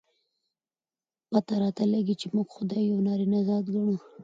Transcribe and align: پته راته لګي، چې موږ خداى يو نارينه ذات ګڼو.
پته 1.29 1.55
راته 1.61 1.83
لګي، 1.93 2.15
چې 2.21 2.27
موږ 2.35 2.47
خداى 2.55 2.83
يو 2.91 2.99
نارينه 3.07 3.39
ذات 3.47 3.65
ګڼو. 3.75 3.95